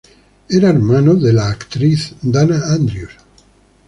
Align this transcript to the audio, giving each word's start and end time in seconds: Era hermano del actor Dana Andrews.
Era 0.49 0.69
hermano 0.69 1.13
del 1.13 1.37
actor 1.37 1.83
Dana 2.23 2.65
Andrews. 2.73 3.11